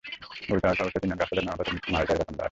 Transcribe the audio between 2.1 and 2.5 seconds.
Ratan Das.